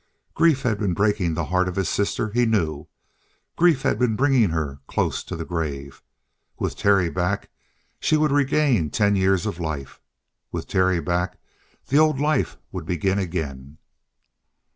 Grief 0.33 0.63
had 0.63 0.79
been 0.79 0.95
breaking 0.95 1.35
the 1.35 1.45
heart 1.53 1.67
of 1.67 1.75
his 1.75 1.87
sister, 1.87 2.31
he 2.31 2.47
knew. 2.47 2.87
Grief 3.55 3.83
had 3.83 3.99
been 3.99 4.15
bringing 4.15 4.49
her 4.49 4.79
close 4.87 5.23
to 5.23 5.35
the 5.35 5.45
grave. 5.45 6.01
With 6.57 6.75
Terry 6.75 7.07
back, 7.11 7.51
she 7.99 8.17
would 8.17 8.31
regain 8.31 8.89
ten 8.89 9.15
years 9.15 9.45
of 9.45 9.59
life. 9.59 10.01
With 10.51 10.65
Terry 10.65 10.99
back, 10.99 11.37
the 11.89 11.99
old 11.99 12.19
life 12.19 12.57
would 12.71 12.87
begin 12.87 13.19
again. 13.19 13.77